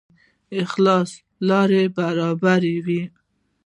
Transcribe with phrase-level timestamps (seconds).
[0.71, 1.81] خلاصون لاره
[2.39, 3.01] برابروي